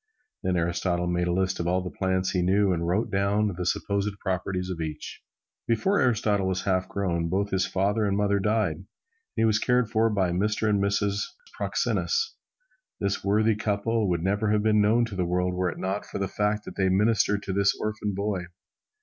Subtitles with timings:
[0.41, 3.67] Then Aristotle made a list of all the plants he knew and wrote down the
[3.67, 5.21] supposed properties of each.
[5.67, 8.85] Before Aristotle was half grown, both his father and mother died, and
[9.35, 10.67] he was cared for by a Mr.
[10.67, 11.21] and Mrs.
[11.55, 12.33] Proxenus.
[12.99, 16.17] This worthy couple would never have been known to the world were it not for
[16.17, 18.45] the fact that they ministered to this orphan boy.